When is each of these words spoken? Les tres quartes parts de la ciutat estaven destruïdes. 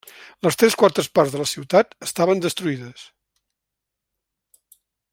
Les 0.45 0.55
tres 0.61 0.77
quartes 0.83 1.09
parts 1.17 1.35
de 1.35 1.41
la 1.41 1.45
ciutat 1.51 1.93
estaven 2.07 2.41
destruïdes. 2.47 3.05